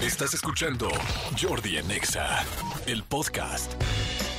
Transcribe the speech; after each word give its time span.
Estás 0.00 0.34
escuchando 0.34 0.90
Jordi 1.40 1.78
en 1.78 1.90
Exa, 1.90 2.44
el 2.86 3.02
podcast. 3.02 3.72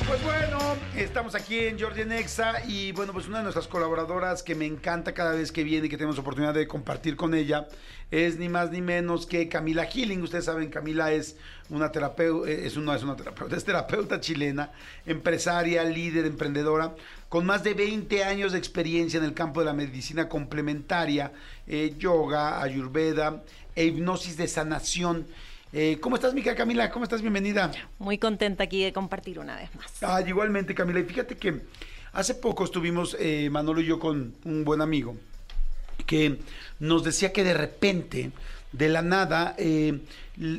Pues 0.08 0.24
bueno, 0.24 0.60
estamos 0.96 1.34
aquí 1.34 1.58
en 1.58 1.80
Jordi 1.80 2.06
Nexa 2.06 2.64
y 2.66 2.92
bueno, 2.92 3.12
pues 3.12 3.28
una 3.28 3.40
de 3.40 3.44
nuestras 3.44 3.68
colaboradoras 3.68 4.44
que 4.44 4.54
me 4.54 4.66
encanta 4.66 5.14
cada 5.14 5.34
vez 5.34 5.52
que 5.52 5.64
viene 5.64 5.88
y 5.88 5.90
que 5.90 5.98
tenemos 5.98 6.20
oportunidad 6.20 6.54
de 6.54 6.68
compartir 6.68 7.18
con 7.18 7.34
ella 7.34 7.68
es 8.12 8.38
ni 8.38 8.48
más 8.50 8.72
ni 8.72 8.82
menos 8.82 9.26
que 9.26 9.50
Camila 9.50 9.86
Healing. 9.86 10.22
Ustedes 10.22 10.46
saben, 10.46 10.70
Camila 10.70 11.12
es 11.12 11.36
una 11.70 11.92
terapeuta, 11.92 12.50
es 12.50 12.78
una, 12.78 12.96
es 12.96 13.04
una 13.04 13.16
terapeuta 13.66 14.22
chilena, 14.22 14.72
empresaria, 15.06 15.84
líder, 15.84 16.26
emprendedora, 16.26 16.96
con 17.28 17.46
más 17.46 17.64
de 17.64 17.74
20 17.74 18.24
años 18.24 18.54
de 18.54 18.60
experiencia 18.60 19.18
en 19.18 19.26
el 19.26 19.34
campo 19.34 19.60
de 19.60 19.66
la 19.66 19.74
medicina 19.74 20.30
complementaria, 20.30 21.34
eh, 21.66 21.96
yoga, 21.98 22.62
ayurveda 22.62 23.44
e 23.76 23.86
hipnosis 23.86 24.38
de 24.38 24.48
sanación. 24.48 25.28
Eh, 25.74 25.98
¿Cómo 26.00 26.16
estás, 26.16 26.34
Mica 26.34 26.56
Camila? 26.56 26.90
¿Cómo 26.92 27.04
estás? 27.04 27.22
Bienvenida. 27.22 27.72
Muy 28.00 28.18
contenta 28.18 28.64
aquí 28.64 28.84
de 28.84 28.94
compartir 28.94 29.38
una 29.38 29.58
vez 29.58 29.70
más. 29.76 29.92
Ah, 30.02 30.22
igualmente, 30.26 30.74
Camila. 30.74 31.00
Y 31.00 31.04
fíjate 31.04 31.36
que 31.36 31.62
hace 32.14 32.36
poco 32.36 32.64
estuvimos, 32.64 33.18
eh, 33.20 33.50
Manolo 33.52 33.82
y 33.82 33.86
yo, 33.86 34.00
con 34.00 34.34
un 34.46 34.64
buen 34.64 34.82
amigo 34.82 35.18
que 36.06 36.40
nos 36.80 37.04
decía 37.04 37.34
que 37.34 37.44
de 37.44 37.54
repente, 37.54 38.32
de 38.72 38.88
la 38.88 39.02
nada, 39.02 39.56
eh, 39.58 40.00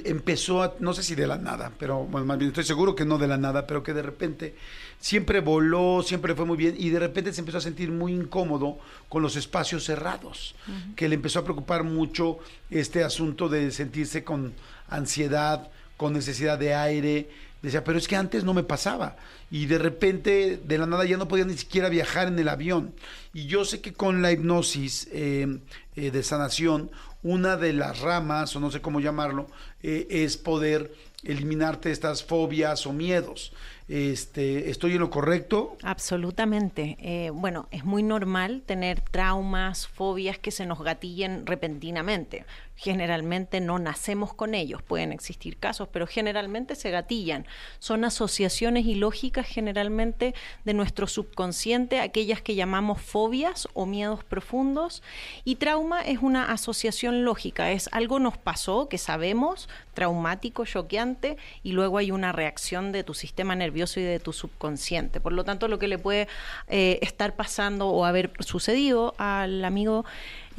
empezó 0.05 0.63
a, 0.63 0.75
no 0.81 0.93
sé 0.93 1.03
si 1.03 1.15
de 1.15 1.27
la 1.27 1.39
nada, 1.39 1.73
pero 1.79 2.05
bueno, 2.05 2.27
más 2.27 2.37
bien 2.37 2.49
estoy 2.49 2.65
seguro 2.65 2.95
que 2.95 3.07
no 3.07 3.17
de 3.17 3.29
la 3.29 3.39
nada, 3.39 3.67
pero 3.67 3.83
que 3.83 3.95
de 3.95 4.03
repente 4.03 4.57
siempre 5.01 5.41
voló, 5.41 6.03
siempre 6.03 6.35
fue 6.35 6.45
muy 6.45 6.57
bien 6.57 6.75
y 6.79 6.91
de 6.91 6.99
repente 6.99 7.33
se 7.33 7.41
empezó 7.41 7.59
a 7.59 7.63
sentir 7.63 7.91
muy 7.91 8.13
incómodo 8.13 8.79
con 9.09 9.23
los 9.23 9.37
espacios 9.37 9.85
cerrados, 9.85 10.55
que 10.97 11.09
le 11.09 11.15
empezó 11.15 11.41
a 11.41 11.45
preocupar 11.45 11.85
mucho 11.85 12.39
este 12.71 13.05
asunto 13.05 13.49
de 13.49 13.71
sentirse 13.71 14.25
con 14.25 14.53
ansiedad, 14.89 15.69
con 15.97 16.13
necesidad 16.13 16.59
de 16.59 16.75
aire. 16.75 17.29
Decía, 17.63 17.83
pero 17.83 17.99
es 17.99 18.07
que 18.07 18.15
antes 18.15 18.45
no 18.45 18.55
me 18.55 18.63
pasaba. 18.63 19.17
Y 19.51 19.67
de 19.67 19.79
repente, 19.79 20.61
de 20.63 20.79
la 20.79 20.87
nada, 20.87 21.05
ya 21.05 21.17
no 21.17 21.27
podía 21.27 21.45
ni 21.45 21.57
siquiera 21.57 21.89
viajar 21.89 22.29
en 22.29 22.39
el 22.39 22.49
avión. 22.49 22.95
Y 23.35 23.47
yo 23.47 23.65
sé 23.65 23.81
que 23.81 23.93
con 23.93 24.23
la 24.23 24.31
hipnosis 24.31 25.09
eh, 25.11 25.59
eh, 25.97 26.11
de 26.13 26.23
sanación, 26.23 26.91
una 27.23 27.57
de 27.57 27.73
las 27.73 27.99
ramas, 28.01 28.55
o 28.55 28.61
no 28.61 28.71
sé 28.71 28.81
cómo 28.81 29.01
llamarlo, 29.01 29.49
eh, 29.83 30.07
es 30.09 30.37
poder 30.37 30.95
eliminarte 31.25 31.91
estas 31.91 32.23
fobias 32.23 32.87
o 32.87 32.93
miedos. 32.93 33.53
Este, 33.89 34.69
¿Estoy 34.69 34.93
en 34.93 34.99
lo 34.99 35.09
correcto? 35.11 35.77
Absolutamente. 35.83 36.97
Eh, 37.01 37.31
bueno, 37.31 37.69
es 37.71 37.85
muy 37.85 38.03
normal 38.03 38.63
tener 38.67 39.01
traumas, 39.01 39.89
fobias 39.89 40.39
que 40.39 40.51
se 40.51 40.67
nos 40.67 40.83
gatillen 40.83 41.47
repentinamente. 41.47 42.45
Generalmente 42.81 43.61
no 43.61 43.81
nacemos 43.81 44.33
con 44.33 44.55
ellos, 44.55 44.83
pueden 44.83 45.11
existir 45.11 45.57
casos, 45.57 45.89
pero 45.89 46.07
generalmente 46.07 46.77
se 46.77 46.93
gatillan. 46.93 47.45
Son 47.81 48.05
asociaciones 48.05 48.87
ilógicas 48.87 49.49
generalmente 49.49 50.33
de 50.65 50.75
nuestro 50.75 51.09
subconsciente, 51.09 51.99
aquellas 51.99 52.41
que 52.41 52.55
llamamos 52.55 53.01
fobias 53.01 53.67
o 53.75 53.85
miedos 53.85 54.23
profundos. 54.23 55.03
Y 55.45 55.57
trauma 55.57 56.03
es 56.03 56.21
una 56.21 56.53
asociación 56.53 57.25
lógica, 57.25 57.73
es 57.73 57.89
algo 57.91 58.21
nos 58.21 58.39
pasó 58.39 58.89
que 58.89 58.97
sabemos, 58.97 59.69
traumático, 59.95 60.65
choqueante, 60.65 61.37
y 61.65 61.73
luego 61.73 61.99
hay 61.99 62.13
una 62.13 62.31
reacción 62.31 62.93
de 62.93 63.03
tu 63.03 63.13
sistema 63.13 63.57
nervioso 63.57 63.99
y 63.99 64.05
de 64.05 64.21
tu 64.21 64.33
subconsciente. 64.33 65.21
Por 65.21 65.33
lo 65.33 65.43
tanto, 65.43 65.67
lo 65.67 65.81
que 65.81 65.89
le 65.89 65.99
puede 65.99 66.29
eh, 66.69 67.01
estar 67.03 67.35
pasando 67.35 67.89
o 67.89 68.05
haber 68.05 68.31
sucedido 68.39 69.15
al 69.19 69.65
amigo 69.65 70.05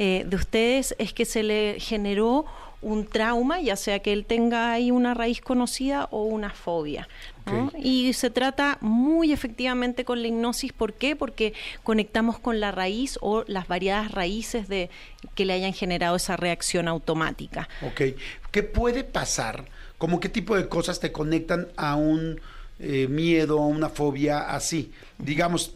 eh, 0.02 0.24
de 0.26 0.38
ustedes 0.38 0.96
es 0.98 1.12
que 1.12 1.26
se 1.26 1.44
le 1.44 1.76
generó 1.78 2.46
un 2.82 3.06
trauma, 3.06 3.60
ya 3.60 3.76
sea 3.76 4.00
que 4.00 4.14
él 4.14 4.24
tenga 4.24 4.72
ahí 4.72 4.92
una 4.92 5.14
raíz 5.14 5.42
conocida 5.42 6.08
o 6.12 6.24
una 6.24 6.52
fobia. 6.52 7.10
Y 7.78 8.14
se 8.14 8.30
trata 8.30 8.78
muy 8.80 9.34
efectivamente 9.34 10.06
con 10.06 10.22
la 10.22 10.30
hipnosis. 10.30 10.72
¿Por 10.72 10.94
qué? 10.94 11.18
Porque 11.18 11.54
conectamos 11.84 12.40
con 12.40 12.62
la 12.62 12.72
raíz 12.72 13.18
o 13.22 13.44
las 13.48 13.68
variadas 13.68 14.12
raíces 14.12 14.70
de 14.70 14.90
que 15.36 15.44
le 15.44 15.52
hayan 15.52 15.74
generado 15.74 16.16
esa 16.16 16.38
reacción 16.38 16.88
automática. 16.88 17.68
Ok. 17.82 18.16
¿Qué 18.52 18.64
puede 18.64 19.04
pasar? 19.04 19.66
¿Cómo 19.98 20.22
qué 20.22 20.30
tipo 20.30 20.56
de 20.56 20.70
cosas 20.70 21.02
te 21.02 21.12
conectan 21.12 21.68
a 21.76 21.98
un 21.98 22.40
eh, 22.80 23.08
miedo, 23.10 23.60
a 23.60 23.66
una 23.66 23.90
fobia 23.90 24.52
así? 24.52 24.94
Digamos, 25.18 25.76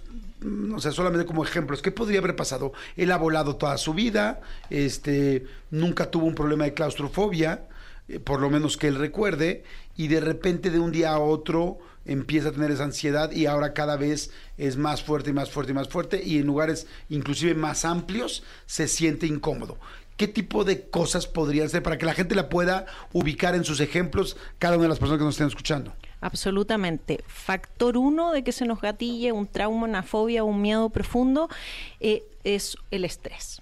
o 0.76 0.80
sea, 0.80 0.92
solamente 0.92 1.26
como 1.26 1.44
ejemplos, 1.44 1.82
¿qué 1.82 1.92
podría 1.92 2.20
haber 2.20 2.36
pasado? 2.36 2.74
Él 2.96 3.12
ha 3.12 3.18
volado 3.18 3.56
toda 3.56 3.78
su 3.78 3.94
vida, 3.94 4.42
este, 4.70 5.46
nunca 5.72 6.12
tuvo 6.12 6.26
un 6.26 6.36
problema 6.36 6.66
de 6.66 6.74
claustrofobia, 6.74 7.68
eh, 8.08 8.20
por 8.20 8.42
lo 8.42 8.50
menos 8.50 8.78
que 8.78 8.88
él 8.88 8.96
recuerde, 8.96 9.64
y 9.96 10.08
de 10.08 10.20
repente 10.20 10.70
de 10.70 10.80
un 10.80 10.92
día 10.92 11.12
a 11.12 11.20
otro 11.20 11.80
empieza 12.06 12.50
a 12.50 12.52
tener 12.52 12.72
esa 12.72 12.84
ansiedad 12.84 13.32
y 13.32 13.46
ahora 13.46 13.74
cada 13.74 13.96
vez 13.96 14.32
es 14.58 14.76
más 14.76 15.04
fuerte 15.04 15.30
y 15.30 15.34
más 15.34 15.50
fuerte 15.50 15.72
y 15.72 15.76
más 15.76 15.88
fuerte 15.88 16.22
y 16.24 16.38
en 16.38 16.46
lugares 16.46 16.86
inclusive 17.10 17.56
más 17.56 17.86
amplios 17.86 18.44
se 18.66 18.88
siente 18.88 19.26
incómodo. 19.26 19.78
¿Qué 20.18 20.28
tipo 20.28 20.64
de 20.64 20.90
cosas 20.90 21.28
podrían 21.28 21.70
ser 21.70 21.82
para 21.82 21.98
que 21.98 22.06
la 22.06 22.14
gente 22.14 22.36
la 22.36 22.50
pueda 22.50 22.86
ubicar 23.14 23.56
en 23.56 23.64
sus 23.64 23.80
ejemplos, 23.80 24.38
cada 24.60 24.76
una 24.76 24.84
de 24.84 24.90
las 24.90 25.00
personas 25.00 25.20
que 25.20 25.26
nos 25.26 25.36
estén 25.36 25.48
escuchando? 25.48 25.96
Absolutamente. 26.24 27.22
Factor 27.28 27.98
uno 27.98 28.32
de 28.32 28.46
que 28.46 28.54
se 28.54 28.64
nos 28.64 28.80
gatille 28.80 29.34
un 29.34 29.46
trauma, 29.46 29.84
una 29.84 30.04
fobia, 30.04 30.46
un 30.46 30.62
miedo 30.62 30.90
profundo 30.90 31.50
eh, 32.00 32.24
es 32.46 32.78
el 32.92 33.04
estrés. 33.04 33.62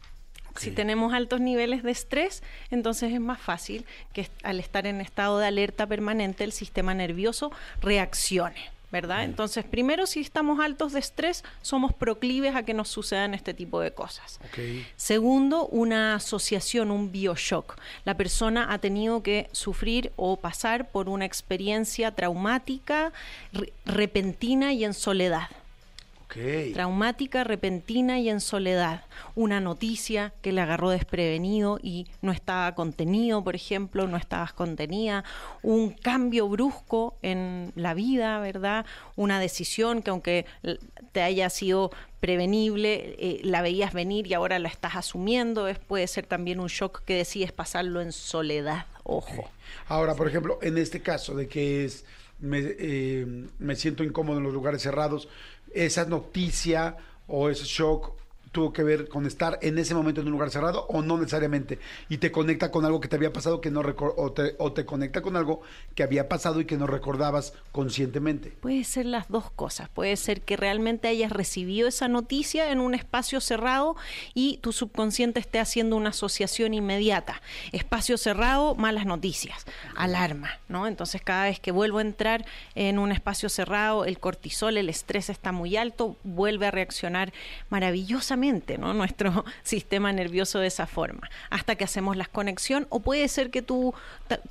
Si 0.57 0.69
tenemos 0.69 1.11
altos 1.13 1.41
niveles 1.41 1.81
de 1.81 1.89
estrés, 1.89 2.43
entonces 2.69 3.13
es 3.13 3.19
más 3.19 3.41
fácil 3.41 3.83
que 4.13 4.29
al 4.43 4.59
estar 4.59 4.85
en 4.85 5.01
estado 5.01 5.39
de 5.39 5.47
alerta 5.47 5.87
permanente 5.87 6.43
el 6.43 6.51
sistema 6.51 6.93
nervioso 6.93 7.51
reaccione. 7.81 8.69
¿Verdad? 8.91 9.23
Entonces, 9.23 9.63
primero, 9.63 10.05
si 10.05 10.19
estamos 10.19 10.59
altos 10.59 10.93
de 10.93 10.99
estrés, 10.99 11.43
somos 11.61 11.93
proclives 11.93 12.55
a 12.55 12.63
que 12.63 12.73
nos 12.73 12.89
sucedan 12.89 13.33
este 13.33 13.53
tipo 13.53 13.79
de 13.79 13.93
cosas. 13.93 14.39
Segundo, 14.95 15.67
una 15.67 16.15
asociación, 16.15 16.91
un 16.91 17.11
bioshock. 17.11 17.77
La 18.03 18.17
persona 18.17 18.73
ha 18.73 18.79
tenido 18.79 19.23
que 19.23 19.49
sufrir 19.51 20.11
o 20.15 20.37
pasar 20.37 20.91
por 20.91 21.09
una 21.09 21.25
experiencia 21.25 22.11
traumática, 22.11 23.13
repentina 23.85 24.73
y 24.73 24.83
en 24.83 24.93
soledad. 24.93 25.49
Traumática, 26.73 27.43
repentina 27.43 28.19
y 28.19 28.29
en 28.29 28.39
soledad. 28.39 29.05
Una 29.35 29.59
noticia 29.59 30.33
que 30.41 30.51
le 30.51 30.61
agarró 30.61 30.89
desprevenido 30.89 31.79
y 31.81 32.07
no 32.21 32.31
estaba 32.31 32.73
contenido, 32.75 33.43
por 33.43 33.55
ejemplo, 33.55 34.07
no 34.07 34.17
estabas 34.17 34.53
contenida. 34.53 35.23
Un 35.61 35.91
cambio 35.91 36.47
brusco 36.47 37.17
en 37.21 37.71
la 37.75 37.93
vida, 37.93 38.39
¿verdad? 38.39 38.85
Una 39.15 39.39
decisión 39.39 40.01
que 40.01 40.09
aunque 40.09 40.45
te 41.11 41.21
haya 41.21 41.49
sido 41.49 41.91
prevenible, 42.19 43.15
eh, 43.19 43.41
la 43.43 43.61
veías 43.61 43.93
venir 43.93 44.27
y 44.27 44.33
ahora 44.33 44.59
la 44.59 44.69
estás 44.69 44.95
asumiendo. 44.95 45.67
Es, 45.67 45.79
puede 45.79 46.07
ser 46.07 46.25
también 46.25 46.59
un 46.59 46.67
shock 46.67 47.03
que 47.03 47.15
decides 47.15 47.51
pasarlo 47.51 47.99
en 47.99 48.11
soledad. 48.11 48.85
Ojo. 49.03 49.49
Ahora, 49.87 50.15
por 50.15 50.27
ejemplo, 50.27 50.59
en 50.61 50.77
este 50.77 51.01
caso 51.01 51.35
de 51.35 51.47
que 51.47 51.83
es 51.83 52.05
me, 52.41 52.59
eh, 52.59 53.25
me 53.59 53.75
siento 53.75 54.03
incómodo 54.03 54.39
en 54.39 54.43
los 54.43 54.53
lugares 54.53 54.81
cerrados, 54.81 55.27
esa 55.73 56.05
noticia 56.05 56.95
o 57.27 57.49
ese 57.49 57.65
shock 57.65 58.13
tuvo 58.51 58.73
que 58.73 58.83
ver 58.83 59.07
con 59.07 59.25
estar 59.25 59.57
en 59.61 59.77
ese 59.77 59.95
momento 59.95 60.21
en 60.21 60.27
un 60.27 60.33
lugar 60.33 60.49
cerrado 60.49 60.85
o 60.89 61.01
no 61.01 61.17
necesariamente 61.17 61.79
y 62.09 62.17
te 62.17 62.31
conecta 62.31 62.69
con 62.69 62.85
algo 62.85 62.99
que 62.99 63.07
te 63.07 63.15
había 63.15 63.31
pasado 63.31 63.61
que 63.61 63.71
no 63.71 63.81
o 63.81 64.31
te, 64.33 64.55
o 64.57 64.73
te 64.73 64.85
conecta 64.85 65.21
con 65.21 65.37
algo 65.37 65.61
que 65.95 66.03
había 66.03 66.27
pasado 66.27 66.59
y 66.59 66.65
que 66.65 66.77
no 66.77 66.85
recordabas 66.85 67.53
conscientemente. 67.71 68.49
Puede 68.61 68.83
ser 68.83 69.05
las 69.05 69.29
dos 69.29 69.49
cosas, 69.51 69.89
puede 69.89 70.17
ser 70.17 70.41
que 70.41 70.57
realmente 70.57 71.07
hayas 71.07 71.31
recibido 71.31 71.87
esa 71.87 72.07
noticia 72.07 72.71
en 72.71 72.79
un 72.79 72.93
espacio 72.93 73.39
cerrado 73.39 73.95
y 74.33 74.57
tu 74.57 74.73
subconsciente 74.73 75.39
esté 75.39 75.59
haciendo 75.59 75.95
una 75.95 76.09
asociación 76.09 76.73
inmediata. 76.73 77.41
Espacio 77.71 78.17
cerrado, 78.17 78.75
malas 78.75 79.05
noticias, 79.05 79.65
alarma, 79.95 80.59
¿no? 80.67 80.87
Entonces 80.87 81.21
cada 81.21 81.45
vez 81.45 81.59
que 81.59 81.71
vuelvo 81.71 81.99
a 81.99 82.01
entrar 82.01 82.45
en 82.75 82.99
un 82.99 83.11
espacio 83.11 83.47
cerrado, 83.47 84.05
el 84.05 84.19
cortisol, 84.19 84.77
el 84.77 84.89
estrés 84.89 85.29
está 85.29 85.51
muy 85.53 85.77
alto, 85.77 86.17
vuelve 86.23 86.67
a 86.67 86.71
reaccionar 86.71 87.31
maravillosamente 87.69 88.40
¿no? 88.77 88.93
nuestro 88.93 89.45
sistema 89.63 90.11
nervioso 90.11 90.59
de 90.59 90.67
esa 90.67 90.87
forma, 90.87 91.29
hasta 91.49 91.75
que 91.75 91.83
hacemos 91.83 92.17
la 92.17 92.25
conexión, 92.25 92.87
o 92.89 92.99
puede 92.99 93.27
ser 93.27 93.51
que 93.51 93.61
tú, 93.61 93.93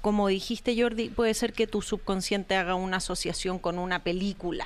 como 0.00 0.28
dijiste 0.28 0.80
Jordi, 0.80 1.08
puede 1.08 1.34
ser 1.34 1.52
que 1.52 1.66
tu 1.66 1.82
subconsciente 1.82 2.56
haga 2.56 2.74
una 2.74 2.98
asociación 2.98 3.58
con 3.58 3.78
una 3.78 4.02
película, 4.02 4.64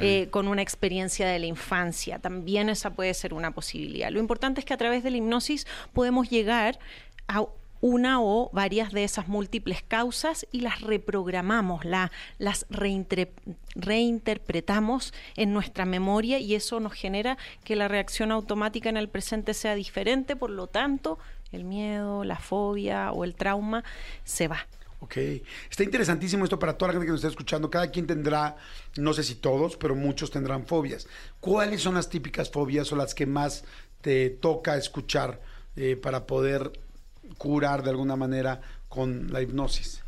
eh, 0.00 0.28
con 0.30 0.48
una 0.48 0.62
experiencia 0.62 1.28
de 1.28 1.38
la 1.38 1.46
infancia, 1.46 2.18
también 2.18 2.68
esa 2.68 2.90
puede 2.90 3.14
ser 3.14 3.34
una 3.34 3.50
posibilidad. 3.52 4.10
Lo 4.10 4.20
importante 4.20 4.60
es 4.60 4.64
que 4.64 4.74
a 4.74 4.78
través 4.78 5.02
de 5.02 5.10
la 5.10 5.18
hipnosis 5.18 5.66
podemos 5.92 6.30
llegar 6.30 6.78
a 7.28 7.44
una 7.84 8.20
o 8.22 8.48
varias 8.54 8.92
de 8.92 9.04
esas 9.04 9.28
múltiples 9.28 9.84
causas 9.86 10.46
y 10.50 10.62
las 10.62 10.80
reprogramamos, 10.80 11.84
la, 11.84 12.10
las 12.38 12.64
reinterpretamos 12.70 15.12
en 15.36 15.52
nuestra 15.52 15.84
memoria 15.84 16.38
y 16.38 16.54
eso 16.54 16.80
nos 16.80 16.94
genera 16.94 17.36
que 17.62 17.76
la 17.76 17.86
reacción 17.86 18.32
automática 18.32 18.88
en 18.88 18.96
el 18.96 19.10
presente 19.10 19.52
sea 19.52 19.74
diferente, 19.74 20.34
por 20.34 20.48
lo 20.48 20.66
tanto, 20.66 21.18
el 21.52 21.64
miedo, 21.64 22.24
la 22.24 22.38
fobia 22.38 23.12
o 23.12 23.22
el 23.22 23.34
trauma 23.34 23.84
se 24.24 24.48
va. 24.48 24.66
Ok, 25.00 25.18
está 25.68 25.82
interesantísimo 25.82 26.44
esto 26.44 26.58
para 26.58 26.78
toda 26.78 26.88
la 26.88 26.94
gente 26.94 27.04
que 27.04 27.12
nos 27.12 27.20
está 27.20 27.28
escuchando. 27.28 27.68
Cada 27.68 27.90
quien 27.90 28.06
tendrá, 28.06 28.56
no 28.96 29.12
sé 29.12 29.22
si 29.22 29.34
todos, 29.34 29.76
pero 29.76 29.94
muchos 29.94 30.30
tendrán 30.30 30.66
fobias. 30.66 31.06
¿Cuáles 31.38 31.82
son 31.82 31.96
las 31.96 32.08
típicas 32.08 32.50
fobias 32.50 32.90
o 32.92 32.96
las 32.96 33.14
que 33.14 33.26
más 33.26 33.66
te 34.00 34.30
toca 34.30 34.78
escuchar 34.78 35.42
eh, 35.76 35.96
para 35.96 36.26
poder 36.26 36.72
curar 37.38 37.82
de 37.82 37.90
alguna 37.90 38.16
manera 38.16 38.60
con 38.88 39.32
la 39.32 39.42
hipnosis? 39.42 40.02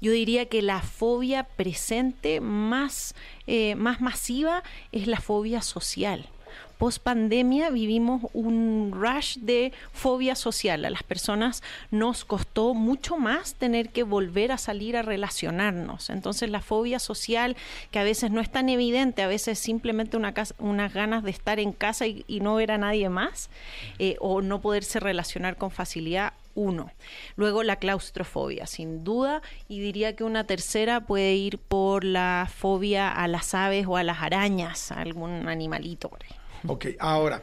Yo 0.00 0.12
diría 0.12 0.46
que 0.46 0.62
la 0.62 0.80
fobia 0.82 1.44
presente 1.44 2.40
más, 2.40 3.14
eh, 3.46 3.76
más 3.76 4.00
masiva 4.00 4.62
es 4.90 5.06
la 5.06 5.20
fobia 5.20 5.62
social. 5.62 6.28
Post 6.78 7.02
pandemia 7.02 7.70
vivimos 7.70 8.22
un 8.32 8.90
rush 8.92 9.36
de 9.38 9.72
fobia 9.92 10.34
social. 10.34 10.84
A 10.84 10.90
las 10.90 11.04
personas 11.04 11.62
nos 11.90 12.24
costó 12.24 12.74
mucho 12.74 13.16
más 13.16 13.54
tener 13.54 13.90
que 13.90 14.02
volver 14.02 14.50
a 14.50 14.58
salir 14.58 14.96
a 14.96 15.02
relacionarnos. 15.02 16.10
Entonces 16.10 16.50
la 16.50 16.60
fobia 16.60 16.98
social, 16.98 17.56
que 17.90 18.00
a 18.00 18.04
veces 18.04 18.32
no 18.32 18.40
es 18.40 18.50
tan 18.50 18.68
evidente, 18.68 19.22
a 19.22 19.28
veces 19.28 19.58
simplemente 19.58 20.16
una 20.16 20.34
unas 20.58 20.92
ganas 20.92 21.22
de 21.22 21.30
estar 21.30 21.60
en 21.60 21.72
casa 21.72 22.06
y, 22.06 22.24
y 22.26 22.40
no 22.40 22.54
ver 22.56 22.72
a 22.72 22.78
nadie 22.78 23.08
más, 23.08 23.50
eh, 23.98 24.16
o 24.20 24.42
no 24.42 24.60
poderse 24.60 24.98
relacionar 24.98 25.56
con 25.56 25.70
facilidad, 25.70 26.32
uno. 26.54 26.90
Luego 27.36 27.62
la 27.62 27.76
claustrofobia, 27.76 28.66
sin 28.66 29.04
duda, 29.04 29.42
y 29.68 29.80
diría 29.80 30.16
que 30.16 30.24
una 30.24 30.44
tercera 30.44 31.00
puede 31.00 31.34
ir 31.34 31.58
por 31.58 32.04
la 32.04 32.48
fobia 32.52 33.10
a 33.10 33.28
las 33.28 33.54
aves 33.54 33.86
o 33.86 33.96
a 33.96 34.02
las 34.02 34.20
arañas, 34.22 34.92
a 34.92 35.00
algún 35.00 35.48
animalito 35.48 36.08
por 36.08 36.22
ahí. 36.24 36.41
Ok, 36.66 36.86
ahora, 37.00 37.42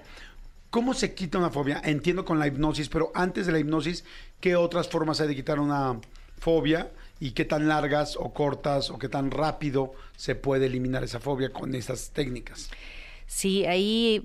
¿cómo 0.69 0.94
se 0.94 1.13
quita 1.13 1.38
una 1.38 1.50
fobia? 1.50 1.81
Entiendo 1.83 2.24
con 2.24 2.39
la 2.39 2.48
hipnosis, 2.48 2.88
pero 2.88 3.12
antes 3.13 3.45
de 3.45 3.51
la 3.51 3.60
hipnosis, 3.60 4.06
¿qué 4.39 4.56
otras 4.56 4.88
formas 4.88 5.19
hay 5.19 5.27
de 5.27 5.36
quitar 5.36 5.60
una 5.60 6.00
fobia? 6.39 6.92
¿Y 7.19 7.31
qué 7.31 7.44
tan 7.44 7.68
largas 7.68 8.16
o 8.16 8.33
cortas 8.33 8.89
o 8.89 8.98
qué 8.98 9.10
tan 9.10 9.30
rápido 9.30 9.92
se 10.16 10.36
puede 10.36 10.68
eliminar 10.68 11.04
esa 11.04 11.19
fobia 11.19 11.51
con 11.51 11.75
estas 11.75 12.12
técnicas? 12.12 12.69
Sí, 13.31 13.63
ahí, 13.67 14.23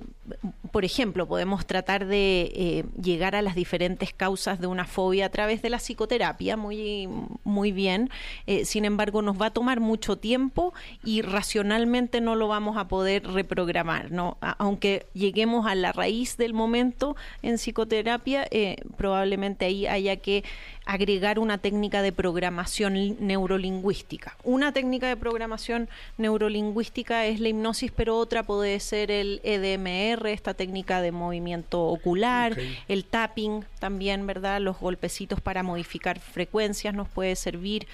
por 0.72 0.86
ejemplo, 0.86 1.26
podemos 1.28 1.66
tratar 1.66 2.06
de 2.06 2.50
eh, 2.54 2.84
llegar 3.02 3.36
a 3.36 3.42
las 3.42 3.54
diferentes 3.54 4.14
causas 4.14 4.58
de 4.62 4.66
una 4.66 4.86
fobia 4.86 5.26
a 5.26 5.28
través 5.28 5.60
de 5.60 5.68
la 5.68 5.76
psicoterapia, 5.76 6.56
muy, 6.56 7.06
muy 7.44 7.70
bien. 7.70 8.08
Eh, 8.46 8.64
sin 8.64 8.86
embargo, 8.86 9.20
nos 9.20 9.38
va 9.38 9.46
a 9.48 9.50
tomar 9.52 9.78
mucho 9.80 10.16
tiempo 10.16 10.72
y 11.04 11.20
racionalmente 11.20 12.22
no 12.22 12.34
lo 12.34 12.48
vamos 12.48 12.78
a 12.78 12.88
poder 12.88 13.26
reprogramar. 13.26 14.10
¿no? 14.10 14.38
Aunque 14.40 15.04
lleguemos 15.12 15.66
a 15.66 15.74
la 15.74 15.92
raíz 15.92 16.38
del 16.38 16.54
momento 16.54 17.14
en 17.42 17.56
psicoterapia, 17.56 18.48
eh, 18.50 18.76
probablemente 18.96 19.66
ahí 19.66 19.86
haya 19.86 20.16
que 20.16 20.44
agregar 20.86 21.38
una 21.38 21.58
técnica 21.58 22.00
de 22.00 22.12
programación 22.12 22.94
li- 22.94 23.16
neurolingüística. 23.20 24.36
Una 24.44 24.72
técnica 24.72 25.08
de 25.08 25.16
programación 25.16 25.88
neurolingüística 26.16 27.26
es 27.26 27.38
la 27.40 27.48
hipnosis, 27.50 27.90
pero 27.92 28.16
otra 28.18 28.42
puede 28.44 28.80
ser 28.80 28.94
el 29.02 29.41
EDMR, 29.44 30.26
esta 30.29 30.55
técnica 30.55 31.00
de 31.02 31.12
movimiento 31.12 31.82
ocular, 31.82 32.56
el 32.88 33.05
tapping 33.05 33.64
también, 33.79 34.26
¿verdad? 34.26 34.61
Los 34.61 34.79
golpecitos 34.79 35.41
para 35.41 35.62
modificar 35.62 36.19
frecuencias 36.20 36.94
nos 36.94 37.08
puede 37.08 37.37
servir. 37.37 37.87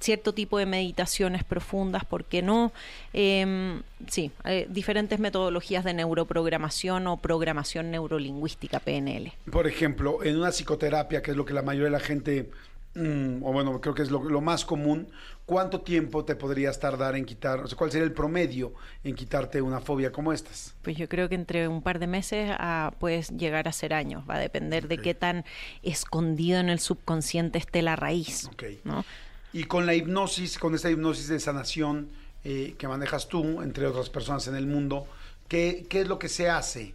Cierto 0.00 0.34
tipo 0.34 0.58
de 0.58 0.66
meditaciones 0.66 1.42
profundas, 1.42 2.04
¿por 2.04 2.24
qué 2.24 2.42
no? 2.42 2.72
Em, 3.14 3.82
sí, 4.08 4.30
eh, 4.44 4.66
diferentes 4.68 5.18
metodologías 5.18 5.84
de 5.84 5.94
neuroprogramación 5.94 7.06
o 7.06 7.16
programación 7.16 7.90
neurolingüística, 7.90 8.78
PNL. 8.78 9.32
Por 9.50 9.66
ejemplo, 9.66 10.22
en 10.22 10.36
una 10.36 10.50
psicoterapia, 10.50 11.22
que 11.22 11.30
es 11.30 11.36
lo 11.36 11.46
que 11.46 11.54
la 11.54 11.62
mayoría 11.62 11.86
de 11.86 11.90
la 11.92 12.00
gente, 12.00 12.50
mm, 12.96 13.42
o 13.42 13.52
bueno, 13.52 13.80
creo 13.80 13.94
que 13.94 14.02
es 14.02 14.10
lo, 14.10 14.22
lo 14.24 14.40
más 14.40 14.64
común, 14.64 15.08
¿cuánto 15.44 15.80
tiempo 15.80 16.24
te 16.24 16.34
podrías 16.34 16.80
tardar 16.80 17.14
en 17.14 17.24
quitar, 17.24 17.60
o 17.60 17.68
sea, 17.68 17.78
cuál 17.78 17.90
sería 17.92 18.04
el 18.04 18.12
promedio 18.12 18.74
en 19.04 19.14
quitarte 19.14 19.62
una 19.62 19.80
fobia 19.80 20.10
como 20.10 20.32
estas? 20.32 20.74
Pues 20.82 20.96
yo 20.96 21.08
creo 21.08 21.28
que 21.28 21.36
entre 21.36 21.68
un 21.68 21.82
par 21.82 21.98
de 21.98 22.06
meses 22.06 22.50
a 22.58 22.92
puedes 22.98 23.30
llegar 23.30 23.68
a 23.68 23.72
ser 23.72 23.94
años. 23.94 24.24
Va 24.28 24.36
a 24.36 24.38
depender 24.40 24.88
de 24.88 24.98
qué 24.98 25.14
tan 25.14 25.44
escondido 25.82 26.58
en 26.58 26.68
el 26.68 26.80
subconsciente 26.80 27.58
esté 27.58 27.82
la 27.82 27.96
raíz. 27.96 28.50
¿no? 28.84 29.04
Y 29.52 29.64
con 29.64 29.86
la 29.86 29.94
hipnosis, 29.94 30.58
con 30.58 30.74
esta 30.74 30.90
hipnosis 30.90 31.28
de 31.28 31.38
sanación 31.38 32.08
eh, 32.44 32.74
que 32.78 32.88
manejas 32.88 33.28
tú, 33.28 33.62
entre 33.62 33.86
otras 33.86 34.10
personas 34.10 34.46
en 34.48 34.56
el 34.56 34.66
mundo, 34.66 35.06
¿qué, 35.48 35.86
qué 35.88 36.00
es 36.00 36.08
lo 36.08 36.18
que 36.18 36.28
se 36.28 36.50
hace? 36.50 36.94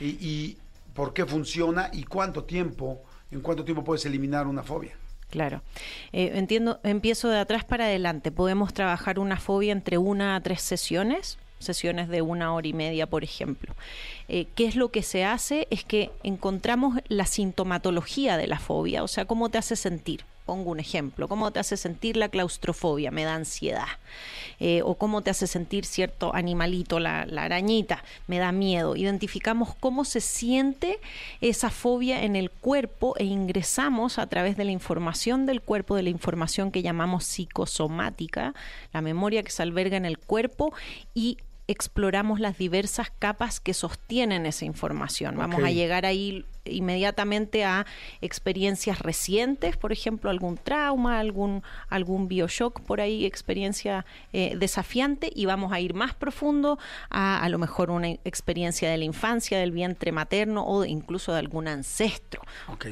Y, 0.00 0.06
y 0.20 0.56
por 0.94 1.12
qué 1.12 1.26
funciona? 1.26 1.90
¿Y 1.92 2.04
cuánto 2.04 2.44
tiempo, 2.44 3.02
en 3.30 3.40
cuánto 3.40 3.64
tiempo 3.64 3.84
puedes 3.84 4.04
eliminar 4.06 4.46
una 4.46 4.62
fobia? 4.62 4.99
Claro. 5.30 5.62
Eh, 6.12 6.32
entiendo, 6.34 6.80
empiezo 6.82 7.28
de 7.28 7.38
atrás 7.38 7.64
para 7.64 7.84
adelante. 7.86 8.32
Podemos 8.32 8.74
trabajar 8.74 9.18
una 9.18 9.38
fobia 9.38 9.72
entre 9.72 9.96
una 9.96 10.36
a 10.36 10.40
tres 10.40 10.60
sesiones, 10.60 11.38
sesiones 11.60 12.08
de 12.08 12.22
una 12.22 12.52
hora 12.52 12.66
y 12.66 12.72
media, 12.72 13.06
por 13.06 13.22
ejemplo. 13.22 13.74
Eh, 14.28 14.46
¿Qué 14.54 14.66
es 14.66 14.76
lo 14.76 14.90
que 14.90 15.02
se 15.02 15.24
hace? 15.24 15.68
Es 15.70 15.84
que 15.84 16.10
encontramos 16.22 16.98
la 17.08 17.26
sintomatología 17.26 18.36
de 18.36 18.48
la 18.48 18.58
fobia, 18.58 19.04
o 19.04 19.08
sea, 19.08 19.24
cómo 19.24 19.48
te 19.48 19.58
hace 19.58 19.76
sentir. 19.76 20.24
Pongo 20.50 20.72
un 20.72 20.80
ejemplo, 20.80 21.28
cómo 21.28 21.52
te 21.52 21.60
hace 21.60 21.76
sentir 21.76 22.16
la 22.16 22.28
claustrofobia, 22.28 23.12
me 23.12 23.22
da 23.22 23.36
ansiedad. 23.36 23.86
Eh, 24.58 24.82
o 24.84 24.96
cómo 24.96 25.22
te 25.22 25.30
hace 25.30 25.46
sentir 25.46 25.84
cierto 25.84 26.34
animalito, 26.34 26.98
la, 26.98 27.24
la 27.24 27.44
arañita, 27.44 28.02
me 28.26 28.40
da 28.40 28.50
miedo. 28.50 28.96
Identificamos 28.96 29.76
cómo 29.78 30.04
se 30.04 30.20
siente 30.20 30.98
esa 31.40 31.70
fobia 31.70 32.24
en 32.24 32.34
el 32.34 32.50
cuerpo 32.50 33.14
e 33.16 33.26
ingresamos 33.26 34.18
a 34.18 34.26
través 34.26 34.56
de 34.56 34.64
la 34.64 34.72
información 34.72 35.46
del 35.46 35.60
cuerpo, 35.60 35.94
de 35.94 36.02
la 36.02 36.10
información 36.10 36.72
que 36.72 36.82
llamamos 36.82 37.26
psicosomática, 37.26 38.52
la 38.92 39.02
memoria 39.02 39.44
que 39.44 39.52
se 39.52 39.62
alberga 39.62 39.96
en 39.96 40.04
el 40.04 40.18
cuerpo 40.18 40.74
y 41.14 41.38
exploramos 41.70 42.40
las 42.40 42.58
diversas 42.58 43.12
capas 43.20 43.60
que 43.60 43.74
sostienen 43.74 44.46
esa 44.46 44.64
información. 44.64 45.36
Vamos 45.36 45.62
a 45.62 45.70
llegar 45.70 46.04
ahí 46.04 46.44
inmediatamente 46.64 47.64
a 47.64 47.86
experiencias 48.20 48.98
recientes, 49.00 49.76
por 49.76 49.92
ejemplo, 49.92 50.30
algún 50.30 50.56
trauma, 50.56 51.18
algún, 51.18 51.62
algún 51.88 52.28
bioshock 52.28 52.80
por 52.80 53.00
ahí, 53.00 53.24
experiencia 53.24 54.04
eh, 54.32 54.54
desafiante, 54.58 55.30
y 55.34 55.46
vamos 55.46 55.72
a 55.72 55.80
ir 55.80 55.94
más 55.94 56.14
profundo 56.14 56.78
a 57.08 57.40
a 57.40 57.48
lo 57.48 57.58
mejor 57.58 57.90
una 57.90 58.08
experiencia 58.08 58.90
de 58.90 58.98
la 58.98 59.04
infancia, 59.04 59.58
del 59.58 59.72
vientre 59.72 60.12
materno 60.12 60.64
o 60.66 60.84
incluso 60.84 61.32
de 61.32 61.38
algún 61.38 61.68
ancestro. 61.68 62.42
Ok. 62.68 62.86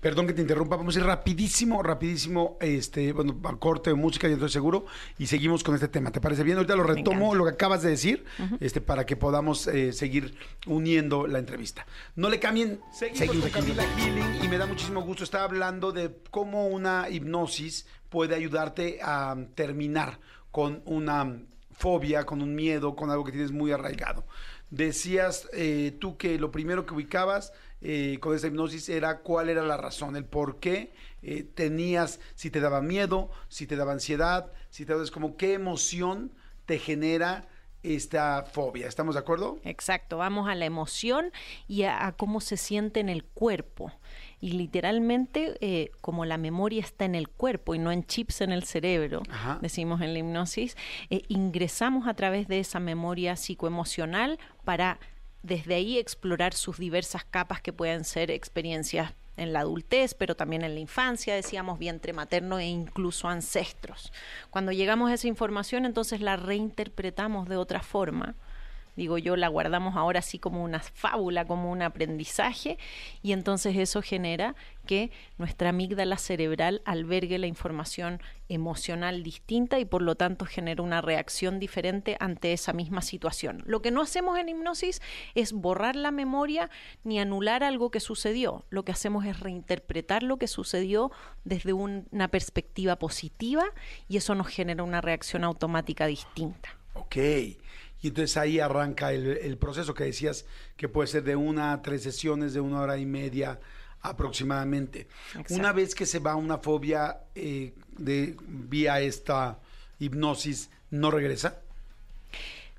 Perdón 0.00 0.26
que 0.26 0.32
te 0.32 0.42
interrumpa, 0.42 0.76
vamos 0.76 0.96
a 0.96 1.00
ir 1.00 1.04
rapidísimo, 1.04 1.82
rapidísimo, 1.82 2.56
este, 2.60 3.12
bueno, 3.12 3.38
a 3.44 3.56
corte 3.56 3.90
de 3.90 3.94
música, 3.96 4.28
ya 4.28 4.34
estoy 4.34 4.48
seguro, 4.48 4.86
y 5.18 5.26
seguimos 5.26 5.64
con 5.64 5.74
este 5.74 5.88
tema. 5.88 6.10
¿Te 6.10 6.20
parece 6.20 6.44
bien? 6.44 6.56
Ahorita 6.56 6.76
lo 6.76 6.84
retomo, 6.84 7.34
lo 7.34 7.44
que 7.44 7.50
acabas 7.50 7.82
de 7.82 7.90
decir, 7.90 8.24
este, 8.60 8.80
para 8.80 9.06
que 9.06 9.16
podamos 9.16 9.66
eh, 9.66 9.92
seguir 9.92 10.36
uniendo 10.66 11.26
la 11.26 11.38
entrevista. 11.38 11.86
No 12.16 12.28
le 12.28 12.38
cambien, 12.38 12.80
seguimos, 13.12 13.50
con 13.50 13.50
Camila 13.50 13.84
Healing, 13.96 14.44
y 14.44 14.48
me 14.48 14.58
da 14.58 14.66
muchísimo 14.66 15.02
gusto 15.02 15.24
estar 15.24 15.40
hablando 15.40 15.90
de 15.90 16.14
cómo 16.30 16.68
una 16.68 17.08
hipnosis 17.10 17.86
puede 18.08 18.36
ayudarte 18.36 19.00
a 19.02 19.36
terminar 19.56 20.20
con 20.52 20.82
una 20.86 21.42
fobia, 21.72 22.24
con 22.24 22.42
un 22.42 22.54
miedo, 22.54 22.94
con 22.94 23.10
algo 23.10 23.24
que 23.24 23.32
tienes 23.32 23.50
muy 23.50 23.72
arraigado. 23.72 24.24
Decías 24.70 25.48
eh, 25.52 25.96
tú 25.98 26.16
que 26.16 26.38
lo 26.38 26.52
primero 26.52 26.86
que 26.86 26.94
ubicabas 26.94 27.52
eh, 27.80 28.18
con 28.20 28.36
esa 28.36 28.46
hipnosis 28.46 28.88
era 28.88 29.18
cuál 29.18 29.48
era 29.48 29.62
la 29.62 29.76
razón, 29.76 30.14
el 30.14 30.24
por 30.24 30.60
qué 30.60 30.92
eh, 31.22 31.42
tenías, 31.42 32.20
si 32.36 32.50
te 32.50 32.60
daba 32.60 32.82
miedo, 32.82 33.30
si 33.48 33.66
te 33.66 33.74
daba 33.74 33.92
ansiedad, 33.92 34.52
si 34.70 34.86
te 34.86 34.92
daba, 34.92 35.04
es 35.04 35.10
como 35.10 35.36
qué 35.36 35.54
emoción 35.54 36.32
te 36.66 36.78
genera 36.78 37.48
esta 37.82 38.44
fobia. 38.44 38.86
¿Estamos 38.86 39.14
de 39.14 39.20
acuerdo? 39.20 39.58
Exacto, 39.64 40.18
vamos 40.18 40.48
a 40.48 40.54
la 40.54 40.64
emoción 40.64 41.32
y 41.66 41.82
a, 41.82 42.06
a 42.06 42.12
cómo 42.12 42.40
se 42.40 42.56
siente 42.56 43.00
en 43.00 43.08
el 43.08 43.24
cuerpo. 43.24 43.92
Y 44.40 44.52
literalmente, 44.52 45.56
eh, 45.60 45.90
como 46.00 46.24
la 46.24 46.36
memoria 46.36 46.80
está 46.80 47.04
en 47.04 47.14
el 47.14 47.28
cuerpo 47.28 47.74
y 47.74 47.78
no 47.78 47.92
en 47.92 48.04
chips 48.04 48.40
en 48.40 48.50
el 48.50 48.64
cerebro, 48.64 49.22
Ajá. 49.30 49.58
decimos 49.62 50.00
en 50.00 50.12
la 50.12 50.18
hipnosis, 50.18 50.76
eh, 51.10 51.22
ingresamos 51.28 52.08
a 52.08 52.14
través 52.14 52.48
de 52.48 52.58
esa 52.58 52.80
memoria 52.80 53.36
psicoemocional 53.36 54.38
para 54.64 54.98
desde 55.42 55.74
ahí 55.74 55.98
explorar 55.98 56.54
sus 56.54 56.78
diversas 56.78 57.24
capas 57.24 57.60
que 57.60 57.72
pueden 57.72 58.04
ser 58.04 58.30
experiencias 58.30 59.14
en 59.36 59.52
la 59.52 59.60
adultez, 59.60 60.14
pero 60.14 60.36
también 60.36 60.62
en 60.62 60.74
la 60.74 60.80
infancia, 60.80 61.34
decíamos 61.34 61.78
vientre 61.78 62.12
materno 62.12 62.58
e 62.58 62.66
incluso 62.66 63.28
ancestros. 63.28 64.12
Cuando 64.50 64.72
llegamos 64.72 65.10
a 65.10 65.14
esa 65.14 65.28
información, 65.28 65.84
entonces 65.84 66.20
la 66.20 66.36
reinterpretamos 66.36 67.48
de 67.48 67.56
otra 67.56 67.82
forma 67.82 68.34
digo 68.96 69.18
yo, 69.18 69.36
la 69.36 69.48
guardamos 69.48 69.96
ahora 69.96 70.20
así 70.20 70.38
como 70.38 70.62
una 70.62 70.80
fábula, 70.80 71.44
como 71.46 71.70
un 71.70 71.82
aprendizaje, 71.82 72.78
y 73.22 73.32
entonces 73.32 73.76
eso 73.76 74.02
genera 74.02 74.54
que 74.86 75.10
nuestra 75.38 75.70
amígdala 75.70 76.18
cerebral 76.18 76.82
albergue 76.84 77.38
la 77.38 77.46
información 77.46 78.20
emocional 78.48 79.22
distinta 79.22 79.78
y 79.78 79.84
por 79.84 80.02
lo 80.02 80.16
tanto 80.16 80.44
genera 80.44 80.82
una 80.82 81.00
reacción 81.00 81.58
diferente 81.58 82.16
ante 82.20 82.52
esa 82.52 82.72
misma 82.72 83.00
situación. 83.00 83.62
Lo 83.64 83.80
que 83.80 83.90
no 83.90 84.02
hacemos 84.02 84.38
en 84.38 84.48
hipnosis 84.48 85.00
es 85.34 85.52
borrar 85.52 85.96
la 85.96 86.10
memoria 86.10 86.68
ni 87.04 87.20
anular 87.20 87.62
algo 87.64 87.90
que 87.90 88.00
sucedió. 88.00 88.64
Lo 88.70 88.84
que 88.84 88.92
hacemos 88.92 89.24
es 89.24 89.40
reinterpretar 89.40 90.22
lo 90.22 90.36
que 90.36 90.48
sucedió 90.48 91.12
desde 91.44 91.72
una 91.72 92.28
perspectiva 92.28 92.96
positiva 92.96 93.64
y 94.08 94.16
eso 94.16 94.34
nos 94.34 94.48
genera 94.48 94.82
una 94.82 95.00
reacción 95.00 95.44
automática 95.44 96.06
distinta. 96.06 96.76
Ok. 96.94 97.16
Y 98.02 98.08
entonces 98.08 98.36
ahí 98.36 98.58
arranca 98.58 99.12
el, 99.12 99.56
proceso 99.58 99.94
que 99.94 100.04
decías 100.04 100.44
que 100.76 100.88
puede 100.88 101.06
ser 101.06 101.22
de 101.22 101.36
una 101.36 101.72
a 101.72 101.82
tres 101.82 102.02
sesiones 102.02 102.52
de 102.52 102.60
una 102.60 102.80
hora 102.80 102.98
y 102.98 103.06
media 103.06 103.60
aproximadamente. 104.00 105.06
Una 105.50 105.72
vez 105.72 105.94
que 105.94 106.04
se 106.04 106.18
va 106.18 106.34
una 106.34 106.58
fobia 106.58 107.18
eh, 107.34 107.72
de 107.96 108.36
vía 108.40 109.00
esta 109.00 109.58
hipnosis, 110.00 110.68
¿no 110.90 111.12
regresa? 111.12 111.62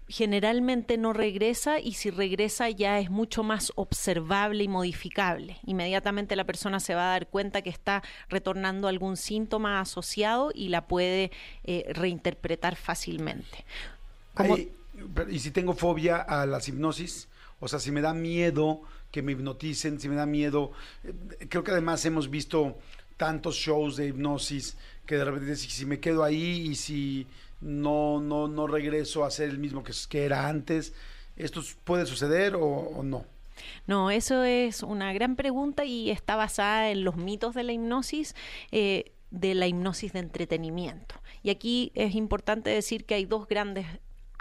generalmente 0.07 0.97
no 0.97 1.11
regresa 1.11 1.79
y 1.79 1.93
si 1.93 2.11
regresa 2.11 2.69
ya 2.69 2.99
es 2.99 3.09
mucho 3.09 3.41
más 3.41 3.71
observable 3.75 4.63
y 4.63 4.67
modificable. 4.67 5.57
Inmediatamente 5.65 6.35
la 6.35 6.43
persona 6.43 6.79
se 6.79 6.93
va 6.93 7.07
a 7.07 7.11
dar 7.13 7.27
cuenta 7.27 7.63
que 7.63 7.71
está 7.71 8.03
retornando 8.29 8.87
algún 8.87 9.17
síntoma 9.17 9.79
asociado 9.79 10.51
y 10.53 10.69
la 10.69 10.85
puede 10.85 11.31
eh, 11.63 11.85
reinterpretar 11.93 12.75
fácilmente. 12.75 13.65
Y 15.29 15.39
si 15.39 15.51
tengo 15.51 15.73
fobia 15.73 16.17
a 16.17 16.45
las 16.45 16.67
hipnosis, 16.67 17.27
o 17.59 17.67
sea, 17.67 17.79
si 17.79 17.91
me 17.91 18.01
da 18.01 18.13
miedo 18.13 18.81
que 19.11 19.21
me 19.21 19.31
hipnoticen, 19.31 19.99
si 19.99 20.09
me 20.09 20.15
da 20.15 20.25
miedo, 20.25 20.71
eh, 21.03 21.13
creo 21.49 21.63
que 21.63 21.71
además 21.71 22.03
hemos 22.05 22.29
visto 22.29 22.77
tantos 23.17 23.55
shows 23.55 23.95
de 23.95 24.07
hipnosis 24.07 24.75
que 25.05 25.15
de 25.15 25.25
repente 25.25 25.55
si 25.55 25.85
me 25.85 25.99
quedo 25.99 26.23
ahí 26.23 26.67
y 26.69 26.75
si 26.75 27.27
no, 27.61 28.19
no, 28.19 28.47
no 28.47 28.67
regreso 28.67 29.23
a 29.23 29.31
ser 29.31 29.49
el 29.49 29.59
mismo 29.59 29.83
que, 29.83 29.93
que 30.09 30.25
era 30.25 30.47
antes, 30.47 30.93
¿esto 31.37 31.61
puede 31.83 32.05
suceder 32.05 32.55
o, 32.55 33.01
no? 33.03 33.25
No, 33.87 34.11
eso 34.11 34.43
es 34.43 34.83
una 34.83 35.13
gran 35.13 35.35
pregunta 35.35 35.85
y 35.85 36.09
está 36.09 36.35
basada 36.35 36.89
en 36.89 37.03
los 37.03 37.15
mitos 37.15 37.53
de 37.53 37.63
la 37.63 37.71
hipnosis. 37.71 38.35
Eh, 38.71 39.11
de 39.33 39.55
la 39.55 39.65
hipnosis 39.65 40.13
de 40.13 40.19
entretenimiento. 40.19 41.15
Y 41.41 41.49
aquí 41.49 41.91
es 41.95 42.13
importante 42.13 42.69
decir 42.69 43.03
que 43.03 43.15
hay 43.15 43.25
dos 43.25 43.47
grandes 43.47 43.87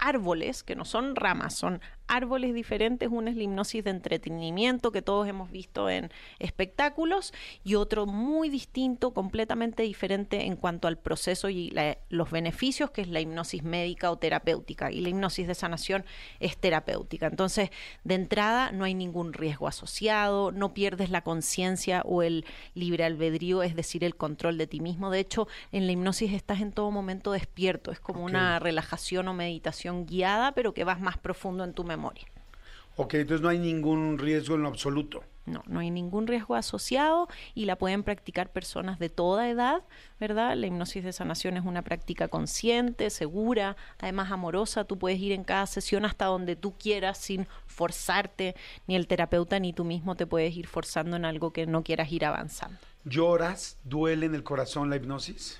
árboles, 0.03 0.63
que 0.63 0.75
no 0.75 0.85
son 0.85 1.15
ramas, 1.15 1.55
son 1.55 1.81
árboles 2.07 2.53
diferentes. 2.53 3.09
Uno 3.11 3.29
es 3.29 3.35
la 3.35 3.43
hipnosis 3.43 3.83
de 3.83 3.91
entretenimiento 3.91 4.91
que 4.91 5.01
todos 5.01 5.27
hemos 5.27 5.51
visto 5.51 5.89
en 5.89 6.11
espectáculos 6.39 7.33
y 7.63 7.75
otro 7.75 8.05
muy 8.05 8.49
distinto, 8.49 9.13
completamente 9.13 9.83
diferente 9.83 10.45
en 10.45 10.55
cuanto 10.55 10.87
al 10.87 10.97
proceso 10.97 11.49
y 11.49 11.73
los 12.09 12.31
beneficios, 12.31 12.91
que 12.91 13.01
es 13.01 13.07
la 13.07 13.21
hipnosis 13.21 13.63
médica 13.63 14.11
o 14.11 14.17
terapéutica. 14.17 14.91
Y 14.91 15.01
la 15.01 15.09
hipnosis 15.09 15.47
de 15.47 15.55
sanación 15.55 16.05
es 16.39 16.57
terapéutica. 16.57 17.27
Entonces, 17.27 17.69
de 18.03 18.15
entrada, 18.15 18.71
no 18.71 18.83
hay 18.83 18.93
ningún 18.93 19.33
riesgo 19.33 19.67
asociado, 19.67 20.51
no 20.51 20.73
pierdes 20.73 21.09
la 21.09 21.21
conciencia 21.21 22.01
o 22.05 22.21
el 22.21 22.45
libre 22.73 23.05
albedrío, 23.05 23.63
es 23.63 23.75
decir, 23.75 24.03
el 24.03 24.15
control 24.15 24.57
de 24.57 24.67
ti 24.67 24.81
mismo. 24.81 25.09
De 25.09 25.19
hecho, 25.19 25.47
en 25.71 25.85
la 25.85 25.93
hipnosis 25.93 26.33
estás 26.33 26.61
en 26.61 26.73
todo 26.73 26.91
momento 26.91 27.31
despierto. 27.31 27.91
Es 27.91 27.99
como 27.99 28.23
una 28.23 28.59
relajación 28.59 29.27
o 29.29 29.33
meditación 29.33 30.05
guiada, 30.05 30.53
pero 30.53 30.73
que 30.73 30.83
vas 30.83 30.99
más 30.99 31.17
profundo 31.17 31.63
en 31.63 31.73
tu 31.73 31.83
mente 31.85 31.92
memoria. 31.97 32.25
Ok, 32.95 33.15
entonces 33.15 33.41
no 33.41 33.49
hay 33.49 33.57
ningún 33.57 34.19
riesgo 34.19 34.55
en 34.55 34.61
lo 34.61 34.67
absoluto. 34.67 35.23
No, 35.45 35.61
no 35.67 35.81
hay 35.81 35.91
ningún 35.91 36.27
riesgo 36.27 36.55
asociado 36.55 37.27
y 37.53 37.65
la 37.65 37.75
pueden 37.75 38.03
practicar 38.03 38.51
personas 38.51 38.97
de 38.97 39.09
toda 39.09 39.49
edad, 39.49 39.81
¿verdad? 40.19 40.55
La 40.55 40.67
hipnosis 40.67 41.03
de 41.03 41.11
sanación 41.11 41.57
es 41.57 41.65
una 41.65 41.81
práctica 41.81 42.29
consciente, 42.29 43.09
segura, 43.09 43.75
además 43.99 44.31
amorosa. 44.31 44.85
Tú 44.85 44.97
puedes 44.97 45.19
ir 45.19 45.33
en 45.33 45.43
cada 45.43 45.65
sesión 45.65 46.05
hasta 46.05 46.25
donde 46.25 46.55
tú 46.55 46.77
quieras 46.77 47.17
sin 47.17 47.47
forzarte, 47.65 48.55
ni 48.87 48.95
el 48.95 49.07
terapeuta 49.07 49.59
ni 49.59 49.73
tú 49.73 49.83
mismo 49.83 50.15
te 50.15 50.27
puedes 50.27 50.55
ir 50.55 50.67
forzando 50.67 51.17
en 51.17 51.25
algo 51.25 51.51
que 51.51 51.65
no 51.65 51.83
quieras 51.83 52.09
ir 52.11 52.23
avanzando. 52.23 52.77
¿Lloras? 53.03 53.77
¿Duele 53.83 54.27
en 54.27 54.35
el 54.35 54.43
corazón 54.43 54.89
la 54.89 54.95
hipnosis? 54.95 55.59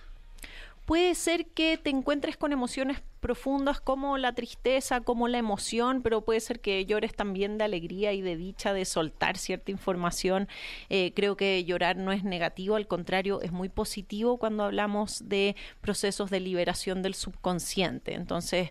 Puede 0.86 1.16
ser 1.16 1.48
que 1.48 1.78
te 1.78 1.90
encuentres 1.90 2.36
con 2.36 2.52
emociones 2.52 3.02
profundas 3.22 3.80
como 3.80 4.18
la 4.18 4.36
tristeza, 4.36 5.00
como 5.00 5.30
la 5.30 5.38
emoción, 5.38 6.02
pero 6.02 6.26
puede 6.26 6.42
ser 6.42 6.60
que 6.60 6.86
llores 6.86 7.16
también 7.16 7.58
de 7.58 7.64
alegría 7.64 8.12
y 8.12 8.22
de 8.22 8.36
dicha 8.36 8.74
de 8.74 8.84
soltar 8.84 9.38
cierta 9.38 9.72
información. 9.72 10.50
Eh, 10.90 11.14
creo 11.16 11.38
que 11.38 11.64
llorar 11.64 11.96
no 11.96 12.12
es 12.12 12.26
negativo, 12.26 12.76
al 12.76 12.86
contrario, 12.86 13.40
es 13.42 13.54
muy 13.54 13.70
positivo 13.70 14.38
cuando 14.38 14.66
hablamos 14.66 15.30
de 15.30 15.56
procesos 15.80 16.30
de 16.30 16.42
liberación 16.42 17.02
del 17.02 17.14
subconsciente. 17.14 18.14
Entonces, 18.14 18.70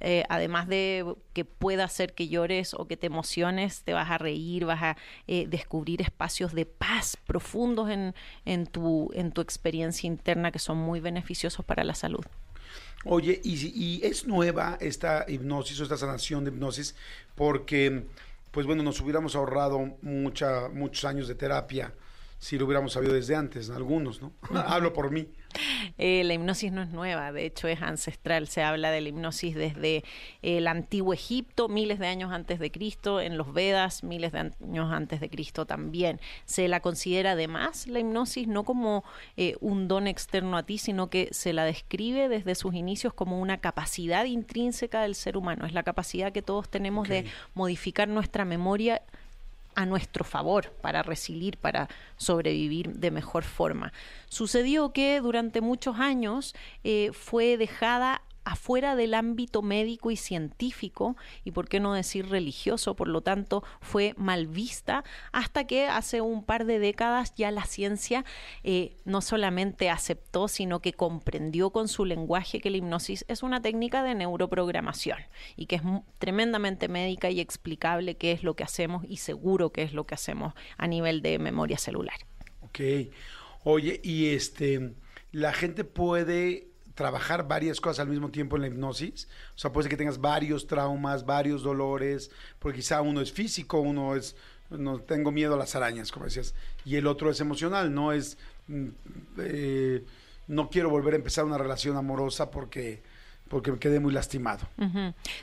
eh, 0.00 0.24
además 0.28 0.68
de 0.68 1.04
que 1.32 1.44
pueda 1.44 1.84
hacer 1.84 2.14
que 2.14 2.28
llores 2.28 2.74
o 2.74 2.86
que 2.86 2.96
te 2.96 3.06
emociones, 3.06 3.82
te 3.82 3.92
vas 3.92 4.10
a 4.10 4.18
reír, 4.18 4.64
vas 4.64 4.82
a 4.82 4.96
eh, 5.26 5.46
descubrir 5.48 6.02
espacios 6.02 6.52
de 6.52 6.66
paz 6.66 7.16
profundos 7.26 7.90
en, 7.90 8.14
en, 8.44 8.66
tu, 8.66 9.10
en 9.14 9.32
tu 9.32 9.40
experiencia 9.40 10.06
interna 10.06 10.50
que 10.50 10.58
son 10.58 10.78
muy 10.78 11.00
beneficiosos 11.00 11.64
para 11.64 11.84
la 11.84 11.94
salud. 11.94 12.24
Oye, 13.04 13.40
y, 13.44 13.54
y 13.74 14.00
es 14.04 14.26
nueva 14.26 14.78
esta 14.80 15.26
hipnosis 15.28 15.78
o 15.80 15.82
esta 15.82 15.96
sanación 15.96 16.44
de 16.44 16.50
hipnosis 16.50 16.96
porque, 17.34 18.06
pues 18.50 18.66
bueno, 18.66 18.82
nos 18.82 19.00
hubiéramos 19.00 19.36
ahorrado 19.36 19.96
mucha, 20.02 20.68
muchos 20.68 21.04
años 21.04 21.28
de 21.28 21.34
terapia 21.34 21.92
si 22.44 22.58
lo 22.58 22.66
hubiéramos 22.66 22.92
sabido 22.92 23.14
desde 23.14 23.36
antes, 23.36 23.70
algunos, 23.70 24.20
¿no? 24.20 24.34
Hablo 24.66 24.92
por 24.92 25.10
mí. 25.10 25.28
Eh, 25.96 26.24
la 26.24 26.34
hipnosis 26.34 26.72
no 26.72 26.82
es 26.82 26.90
nueva, 26.90 27.32
de 27.32 27.46
hecho 27.46 27.68
es 27.68 27.80
ancestral. 27.80 28.48
Se 28.48 28.62
habla 28.62 28.90
de 28.90 29.00
la 29.00 29.08
hipnosis 29.08 29.54
desde 29.54 30.04
el 30.42 30.66
antiguo 30.66 31.14
Egipto, 31.14 31.70
miles 31.70 31.98
de 31.98 32.06
años 32.06 32.32
antes 32.32 32.58
de 32.58 32.70
Cristo, 32.70 33.22
en 33.22 33.38
los 33.38 33.54
Vedas, 33.54 34.04
miles 34.04 34.32
de 34.32 34.40
años 34.40 34.92
antes 34.92 35.20
de 35.20 35.30
Cristo 35.30 35.64
también. 35.64 36.20
Se 36.44 36.68
la 36.68 36.80
considera 36.80 37.30
además 37.30 37.86
la 37.86 38.00
hipnosis 38.00 38.46
no 38.46 38.64
como 38.64 39.04
eh, 39.38 39.56
un 39.60 39.88
don 39.88 40.06
externo 40.06 40.58
a 40.58 40.64
ti, 40.64 40.76
sino 40.76 41.08
que 41.08 41.28
se 41.30 41.54
la 41.54 41.64
describe 41.64 42.28
desde 42.28 42.56
sus 42.56 42.74
inicios 42.74 43.14
como 43.14 43.40
una 43.40 43.58
capacidad 43.58 44.26
intrínseca 44.26 45.00
del 45.00 45.14
ser 45.14 45.38
humano. 45.38 45.64
Es 45.64 45.72
la 45.72 45.82
capacidad 45.82 46.30
que 46.30 46.42
todos 46.42 46.68
tenemos 46.68 47.08
de 47.08 47.24
modificar 47.54 48.06
nuestra 48.06 48.44
memoria 48.44 49.00
a 49.74 49.86
nuestro 49.86 50.24
favor 50.24 50.72
para 50.80 51.02
resilir, 51.02 51.56
para 51.58 51.88
sobrevivir 52.16 52.94
de 52.94 53.10
mejor 53.10 53.44
forma. 53.44 53.92
Sucedió 54.28 54.92
que 54.92 55.20
durante 55.20 55.60
muchos 55.60 55.98
años 55.98 56.54
eh, 56.82 57.10
fue 57.12 57.56
dejada 57.56 58.22
afuera 58.44 58.96
del 58.96 59.14
ámbito 59.14 59.62
médico 59.62 60.10
y 60.10 60.16
científico, 60.16 61.16
y 61.44 61.50
por 61.50 61.68
qué 61.68 61.80
no 61.80 61.94
decir 61.94 62.28
religioso, 62.28 62.94
por 62.94 63.08
lo 63.08 63.22
tanto 63.22 63.64
fue 63.80 64.14
mal 64.16 64.46
vista, 64.46 65.04
hasta 65.32 65.66
que 65.66 65.86
hace 65.86 66.20
un 66.20 66.44
par 66.44 66.64
de 66.64 66.78
décadas 66.78 67.34
ya 67.34 67.50
la 67.50 67.64
ciencia 67.64 68.24
eh, 68.62 68.96
no 69.04 69.20
solamente 69.20 69.90
aceptó, 69.90 70.48
sino 70.48 70.80
que 70.80 70.92
comprendió 70.92 71.70
con 71.70 71.88
su 71.88 72.04
lenguaje 72.04 72.60
que 72.60 72.70
la 72.70 72.76
hipnosis 72.76 73.24
es 73.28 73.42
una 73.42 73.62
técnica 73.62 74.02
de 74.02 74.14
neuroprogramación 74.14 75.18
y 75.56 75.66
que 75.66 75.76
es 75.76 75.82
tremendamente 76.18 76.88
médica 76.88 77.30
y 77.30 77.40
explicable 77.40 78.16
qué 78.16 78.32
es 78.32 78.42
lo 78.42 78.54
que 78.54 78.64
hacemos 78.64 79.04
y 79.08 79.18
seguro 79.18 79.70
qué 79.70 79.82
es 79.82 79.92
lo 79.92 80.06
que 80.06 80.14
hacemos 80.14 80.54
a 80.76 80.86
nivel 80.86 81.22
de 81.22 81.38
memoria 81.38 81.78
celular. 81.78 82.16
Ok. 82.62 82.80
Oye, 83.64 84.00
y 84.02 84.26
este, 84.26 84.94
la 85.32 85.52
gente 85.52 85.84
puede 85.84 86.73
trabajar 86.94 87.46
varias 87.46 87.80
cosas 87.80 88.00
al 88.00 88.08
mismo 88.08 88.30
tiempo 88.30 88.56
en 88.56 88.62
la 88.62 88.68
hipnosis. 88.68 89.28
O 89.54 89.58
sea, 89.58 89.72
puede 89.72 89.84
ser 89.84 89.90
que 89.90 89.96
tengas 89.96 90.20
varios 90.20 90.66
traumas, 90.66 91.26
varios 91.26 91.62
dolores, 91.62 92.30
porque 92.58 92.78
quizá 92.78 93.02
uno 93.02 93.20
es 93.20 93.32
físico, 93.32 93.80
uno 93.80 94.14
es, 94.14 94.36
no 94.70 95.00
tengo 95.00 95.32
miedo 95.32 95.54
a 95.54 95.58
las 95.58 95.74
arañas, 95.74 96.12
como 96.12 96.26
decías, 96.26 96.54
y 96.84 96.96
el 96.96 97.06
otro 97.06 97.30
es 97.30 97.40
emocional, 97.40 97.92
no 97.92 98.12
es, 98.12 98.38
mm, 98.68 98.88
eh, 99.38 100.04
no 100.46 100.70
quiero 100.70 100.90
volver 100.90 101.14
a 101.14 101.16
empezar 101.16 101.44
una 101.44 101.58
relación 101.58 101.96
amorosa 101.96 102.50
porque 102.50 103.02
porque 103.48 103.70
me 103.70 103.78
quedé 103.78 104.00
muy 104.00 104.12
lastimado. 104.12 104.66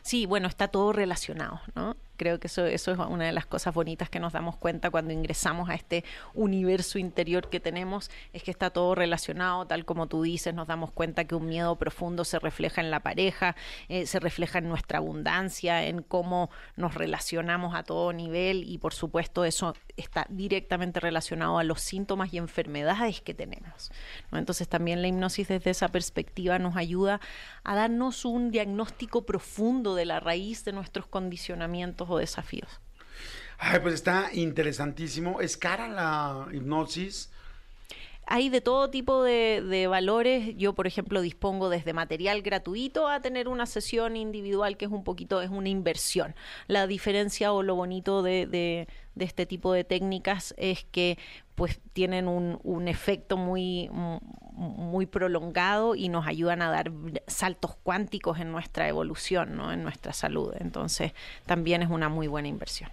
Sí, 0.01 0.25
bueno, 0.25 0.47
está 0.47 0.67
todo 0.67 0.91
relacionado, 0.91 1.61
¿no? 1.75 1.95
Creo 2.21 2.39
que 2.39 2.45
eso, 2.45 2.67
eso 2.67 2.91
es 2.91 2.99
una 2.99 3.25
de 3.25 3.31
las 3.31 3.47
cosas 3.47 3.73
bonitas 3.73 4.07
que 4.07 4.19
nos 4.19 4.31
damos 4.31 4.55
cuenta 4.55 4.91
cuando 4.91 5.11
ingresamos 5.11 5.71
a 5.71 5.73
este 5.73 6.03
universo 6.35 6.99
interior 6.99 7.49
que 7.49 7.59
tenemos, 7.59 8.11
es 8.31 8.43
que 8.43 8.51
está 8.51 8.69
todo 8.69 8.93
relacionado, 8.93 9.65
tal 9.65 9.85
como 9.85 10.05
tú 10.05 10.21
dices, 10.21 10.53
nos 10.53 10.67
damos 10.67 10.91
cuenta 10.91 11.25
que 11.25 11.33
un 11.33 11.47
miedo 11.47 11.77
profundo 11.77 12.23
se 12.23 12.37
refleja 12.37 12.79
en 12.79 12.91
la 12.91 12.99
pareja, 12.99 13.55
eh, 13.89 14.05
se 14.05 14.19
refleja 14.19 14.59
en 14.59 14.69
nuestra 14.69 14.99
abundancia, 14.99 15.83
en 15.87 16.03
cómo 16.03 16.51
nos 16.75 16.93
relacionamos 16.93 17.73
a 17.73 17.81
todo 17.81 18.13
nivel 18.13 18.65
y 18.69 18.77
por 18.77 18.93
supuesto 18.93 19.43
eso 19.43 19.73
está 19.97 20.27
directamente 20.29 20.99
relacionado 20.99 21.57
a 21.57 21.63
los 21.63 21.81
síntomas 21.81 22.31
y 22.35 22.37
enfermedades 22.37 23.21
que 23.21 23.33
tenemos. 23.33 23.91
Entonces 24.31 24.67
también 24.67 25.01
la 25.01 25.07
hipnosis 25.07 25.47
desde 25.47 25.71
esa 25.71 25.87
perspectiva 25.87 26.59
nos 26.59 26.75
ayuda 26.75 27.19
a 27.63 27.73
darnos 27.73 28.25
un 28.25 28.51
diagnóstico 28.51 29.25
profundo 29.25 29.95
de 29.95 30.05
la 30.05 30.19
raíz 30.19 30.63
de 30.65 30.71
nuestros 30.71 31.07
condicionamientos 31.07 32.10
desafíos. 32.17 32.69
Ay, 33.57 33.79
pues 33.79 33.93
está 33.93 34.29
interesantísimo. 34.33 35.41
¿Es 35.41 35.57
cara 35.57 35.87
la 35.87 36.47
hipnosis? 36.51 37.29
hay 38.31 38.47
de 38.47 38.61
todo 38.61 38.89
tipo 38.89 39.23
de, 39.23 39.87
valores. 39.89 40.55
Yo, 40.55 40.73
por 40.73 40.87
ejemplo, 40.87 41.21
dispongo 41.21 41.69
desde 41.69 41.91
material 41.91 42.41
gratuito 42.41 43.09
a 43.09 43.19
tener 43.19 43.49
una 43.49 43.65
sesión 43.65 44.15
individual 44.15 44.77
que 44.77 44.85
es 44.85 44.91
un 44.91 45.03
poquito, 45.03 45.41
es 45.41 45.49
una 45.49 45.67
inversión. 45.67 46.33
La 46.67 46.87
diferencia 46.87 47.51
o 47.51 47.61
lo 47.61 47.75
bonito 47.75 48.23
de, 48.23 48.45
de, 48.45 48.87
este 49.17 49.45
tipo 49.45 49.73
de 49.73 49.83
técnicas 49.83 50.53
es 50.57 50.85
que 50.85 51.17
pues 51.61 51.79
tienen 51.93 52.27
un, 52.27 52.59
un 52.63 52.87
efecto 52.87 53.37
muy, 53.37 53.87
muy 53.91 55.05
prolongado 55.05 55.93
y 55.93 56.09
nos 56.09 56.25
ayudan 56.25 56.63
a 56.63 56.71
dar 56.71 56.91
saltos 57.27 57.75
cuánticos 57.83 58.39
en 58.39 58.51
nuestra 58.51 58.87
evolución, 58.87 59.57
¿no? 59.57 59.71
en 59.71 59.83
nuestra 59.83 60.11
salud. 60.11 60.55
Entonces, 60.59 61.13
también 61.45 61.83
es 61.83 61.91
una 61.91 62.09
muy 62.09 62.25
buena 62.25 62.47
inversión. 62.47 62.89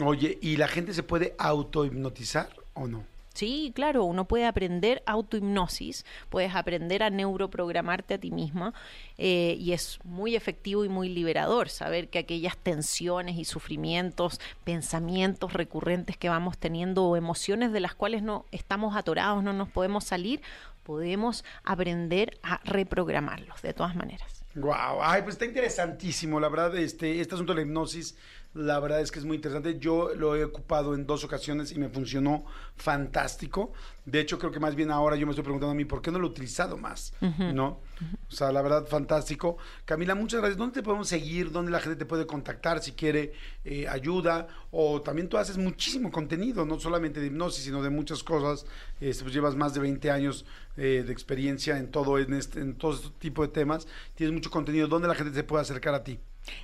Oye, 0.00 0.38
¿y 0.40 0.58
la 0.58 0.68
gente 0.68 0.94
se 0.94 1.02
puede 1.02 1.34
autohipnotizar 1.38 2.50
o 2.74 2.86
no? 2.86 3.02
Sí, 3.34 3.72
claro, 3.74 4.04
uno 4.04 4.26
puede 4.26 4.44
aprender 4.44 5.02
autohipnosis, 5.06 6.04
puedes 6.28 6.54
aprender 6.54 7.02
a 7.02 7.08
neuroprogramarte 7.08 8.14
a 8.14 8.18
ti 8.18 8.30
misma 8.30 8.74
eh, 9.16 9.56
y 9.58 9.72
es 9.72 9.98
muy 10.04 10.36
efectivo 10.36 10.84
y 10.84 10.90
muy 10.90 11.08
liberador 11.08 11.70
saber 11.70 12.08
que 12.08 12.18
aquellas 12.18 12.58
tensiones 12.58 13.36
y 13.36 13.44
sufrimientos, 13.46 14.38
pensamientos 14.64 15.54
recurrentes 15.54 16.18
que 16.18 16.28
vamos 16.28 16.58
teniendo 16.58 17.04
o 17.04 17.16
emociones 17.16 17.72
de 17.72 17.80
las 17.80 17.94
cuales 17.94 18.22
no 18.22 18.44
estamos 18.50 18.96
atorados, 18.96 19.42
no 19.42 19.54
nos 19.54 19.70
podemos 19.70 20.04
salir, 20.04 20.42
podemos 20.82 21.42
aprender 21.64 22.38
a 22.42 22.60
reprogramarlos 22.64 23.62
de 23.62 23.72
todas 23.72 23.96
maneras. 23.96 24.44
Wow, 24.54 25.00
ay, 25.00 25.22
pues 25.22 25.36
está 25.36 25.46
interesantísimo, 25.46 26.38
la 26.38 26.50
verdad, 26.50 26.76
este, 26.76 27.20
este 27.20 27.34
asunto 27.34 27.54
de 27.54 27.62
la 27.62 27.62
hipnosis 27.62 28.14
la 28.54 28.78
verdad 28.80 29.00
es 29.00 29.10
que 29.10 29.18
es 29.18 29.24
muy 29.24 29.36
interesante. 29.36 29.78
Yo 29.78 30.14
lo 30.14 30.36
he 30.36 30.44
ocupado 30.44 30.94
en 30.94 31.06
dos 31.06 31.24
ocasiones 31.24 31.72
y 31.72 31.78
me 31.78 31.88
funcionó 31.88 32.44
fantástico. 32.76 33.72
De 34.04 34.20
hecho, 34.20 34.38
creo 34.38 34.50
que 34.52 34.60
más 34.60 34.74
bien 34.74 34.90
ahora 34.90 35.16
yo 35.16 35.26
me 35.26 35.32
estoy 35.32 35.44
preguntando 35.44 35.72
a 35.72 35.74
mí, 35.74 35.84
¿por 35.84 36.02
qué 36.02 36.10
no 36.10 36.18
lo 36.18 36.26
he 36.26 36.30
utilizado 36.30 36.76
más? 36.76 37.14
¿No? 37.38 37.80
O 38.28 38.34
sea, 38.34 38.52
la 38.52 38.60
verdad, 38.60 38.86
fantástico. 38.86 39.56
Camila, 39.84 40.14
muchas 40.14 40.40
gracias. 40.40 40.58
¿Dónde 40.58 40.74
te 40.74 40.82
podemos 40.82 41.08
seguir? 41.08 41.50
¿Dónde 41.50 41.70
la 41.70 41.80
gente 41.80 41.96
te 41.96 42.04
puede 42.04 42.26
contactar 42.26 42.82
si 42.82 42.92
quiere 42.92 43.32
eh, 43.64 43.86
ayuda? 43.88 44.48
O 44.70 45.00
también 45.00 45.28
tú 45.28 45.38
haces 45.38 45.56
muchísimo 45.56 46.10
contenido, 46.10 46.66
no 46.66 46.78
solamente 46.78 47.20
de 47.20 47.28
hipnosis, 47.28 47.64
sino 47.64 47.82
de 47.82 47.90
muchas 47.90 48.22
cosas. 48.22 48.66
Este, 49.00 49.22
pues 49.22 49.34
llevas 49.34 49.54
más 49.54 49.72
de 49.72 49.80
20 49.80 50.10
años 50.10 50.44
eh, 50.76 51.04
de 51.06 51.12
experiencia 51.12 51.78
en 51.78 51.90
todo, 51.90 52.18
en, 52.18 52.34
este, 52.34 52.60
en 52.60 52.74
todo 52.74 52.94
este 52.94 53.08
tipo 53.18 53.42
de 53.42 53.48
temas. 53.48 53.86
Tienes 54.14 54.34
mucho 54.34 54.50
contenido. 54.50 54.88
¿Dónde 54.88 55.08
la 55.08 55.14
gente 55.14 55.32
se 55.32 55.44
puede 55.44 55.62
acercar 55.62 55.94
a 55.94 56.02
ti? 56.02 56.18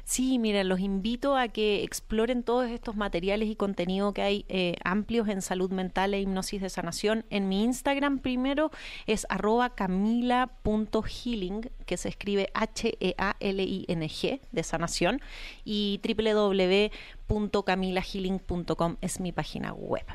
Sí, 0.05 0.39
mira, 0.39 0.65
los 0.65 0.81
invito 0.81 1.37
a 1.37 1.49
que 1.49 1.83
exploren 1.83 2.43
todos 2.43 2.69
estos 2.71 2.97
materiales 2.97 3.49
y 3.49 3.57
contenido 3.57 4.13
que 4.13 4.23
hay 4.23 4.45
eh, 4.49 4.77
amplios 4.85 5.29
en 5.29 5.43
salud 5.43 5.71
mental 5.71 6.15
e 6.15 6.21
hipnosis 6.21 6.63
de 6.63 6.71
sanación. 6.71 7.25
En 7.31 7.49
mi 7.49 7.63
Instagram 7.65 8.19
primero 8.19 8.71
es 9.07 9.27
arroba 9.29 9.75
camila.healing, 9.75 11.71
que 11.87 11.97
se 11.97 12.09
escribe 12.09 12.51
H-E-A-L-I-N-G 12.55 14.41
de 14.51 14.63
sanación, 14.63 15.21
y 15.65 16.01
www.camilahealing.com 17.29 18.97
es 19.01 19.21
mi 19.21 19.33
página 19.33 19.73
web. 19.73 20.07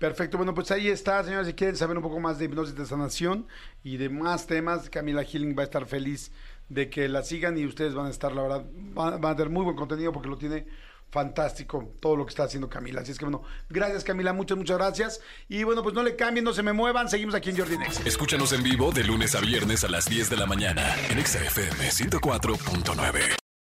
Perfecto, 0.00 0.38
bueno, 0.38 0.54
pues 0.54 0.70
ahí 0.70 0.88
está, 0.88 1.22
señores, 1.22 1.46
si 1.46 1.52
quieren 1.52 1.76
saber 1.76 1.98
un 1.98 2.02
poco 2.02 2.18
más 2.20 2.38
de 2.38 2.46
hipnosis 2.46 2.74
de 2.74 2.86
sanación 2.86 3.46
y 3.84 3.98
de 3.98 4.08
más 4.08 4.46
temas, 4.46 4.88
Camila 4.88 5.22
Healing 5.24 5.54
va 5.54 5.60
a 5.60 5.64
estar 5.64 5.84
feliz 5.84 6.32
de 6.70 6.88
que 6.88 7.08
la 7.08 7.22
sigan 7.22 7.58
y 7.58 7.66
ustedes 7.66 7.94
van 7.94 8.06
a 8.06 8.10
estar, 8.10 8.32
la 8.32 8.42
verdad, 8.42 8.64
van, 8.94 9.22
a 9.22 9.36
tener 9.36 9.50
muy 9.50 9.64
buen 9.64 9.76
contenido 9.76 10.12
porque 10.12 10.28
lo 10.28 10.38
tiene 10.38 10.66
fantástico 11.10 11.92
todo 12.00 12.14
lo 12.14 12.24
que 12.24 12.30
está 12.30 12.44
haciendo 12.44 12.68
Camila. 12.70 13.00
Así 13.00 13.10
es 13.10 13.18
que 13.18 13.24
bueno, 13.24 13.42
gracias 13.68 14.04
Camila, 14.04 14.32
muchas, 14.32 14.56
muchas 14.56 14.78
gracias. 14.78 15.20
Y 15.48 15.64
bueno, 15.64 15.82
pues 15.82 15.94
no 15.94 16.02
le 16.02 16.16
cambien, 16.16 16.44
no 16.44 16.54
se 16.54 16.62
me 16.62 16.72
muevan, 16.72 17.10
seguimos 17.10 17.34
aquí 17.34 17.50
en 17.50 17.58
Jordi 17.58 17.76
Next. 17.76 18.06
Escúchanos 18.06 18.52
en 18.52 18.62
vivo 18.62 18.92
de 18.92 19.04
lunes 19.04 19.34
a 19.34 19.40
viernes 19.40 19.84
a 19.84 19.88
las 19.88 20.06
10 20.06 20.30
de 20.30 20.36
la 20.36 20.46
mañana 20.46 20.94
en 21.10 21.24
XFM 21.24 21.90
104.9. 21.90 23.40